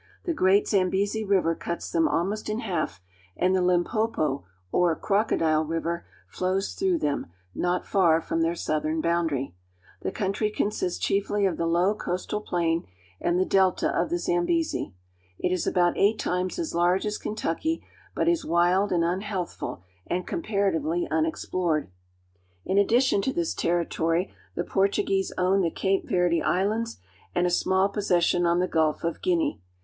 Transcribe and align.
The 0.23 0.33
great 0.33 0.67
Zambezi 0.67 1.23
River 1.23 1.53
cuts 1.53 1.91
them 1.91 2.07
almost 2.07 2.49
in 2.49 2.61
half, 2.61 2.99
and 3.37 3.53
the 3.55 3.61
Limpopo 3.61 3.97
(lim 4.01 4.41
p5'po), 4.41 4.43
or 4.71 4.95
Crocodile 4.95 5.63
River, 5.63 6.07
flows 6.27 6.73
through 6.73 6.97
them 6.97 7.27
not 7.53 7.85
far 7.85 8.19
from 8.19 8.41
their 8.41 8.55
southern 8.55 8.99
boundary. 8.99 9.53
The 10.01 10.11
country 10.11 10.49
consists 10.49 10.97
chiefly 10.97 11.45
of 11.45 11.57
the 11.57 11.67
low 11.67 11.93
coastal 11.93 12.41
plain 12.41 12.87
and 13.19 13.37
the 13.37 13.45
delta 13.45 13.89
of 13.89 14.09
the 14.09 14.15
WITH 14.15 14.25
THE 14.25 14.25
PORTUGUESE 14.25 14.27
IN 14.27 14.37
AFRICA 14.37 14.65
265 14.65 14.65
Zambezi. 14.65 14.93
It 15.37 15.51
is 15.51 15.67
about 15.67 15.97
eight 15.97 16.17
times 16.17 16.57
as 16.57 16.73
large 16.73 17.05
as 17.05 17.19
Kentucky, 17.19 17.83
but 18.15 18.27
is 18.27 18.43
wild 18.43 18.91
and 18.91 19.03
unhealthful 19.03 19.83
and 20.07 20.25
comparatively 20.25 21.07
unexplored. 21.11 21.91
In 22.65 22.79
addition 22.79 23.21
to 23.21 23.31
this 23.31 23.53
territory 23.53 24.33
the 24.55 24.63
Portuguese 24.63 25.31
own 25.37 25.61
the 25.61 25.69
Cape 25.69 26.09
Verde 26.09 26.41
Islands 26.41 26.97
and 27.35 27.45
a 27.45 27.51
small 27.51 27.87
possession 27.87 28.47
on 28.47 28.57
the 28.57 28.67
Gulf 28.67 29.03
of 29.03 29.21
Guinea. 29.21 29.61